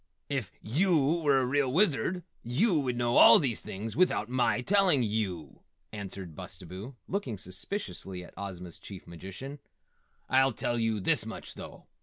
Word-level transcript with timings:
"If 0.31 0.51
yew 0.63 1.21
were 1.21 1.37
a 1.37 1.45
real 1.45 1.71
Wizard 1.71 2.23
yew 2.41 2.79
would 2.79 2.95
know 2.97 3.17
all 3.17 3.37
these 3.37 3.61
things 3.61 3.95
without 3.95 4.29
my 4.29 4.61
telling 4.61 5.03
yew," 5.03 5.59
answered 5.93 6.35
Bustabo, 6.35 6.95
looking 7.07 7.37
suspiciously 7.37 8.23
at 8.23 8.33
Ozma's 8.35 8.79
Chief 8.79 9.05
Magician. 9.05 9.59
"I'll 10.27 10.53
tell 10.53 10.79
you 10.79 10.99
this 11.01 11.23
much, 11.23 11.53
though. 11.53 11.85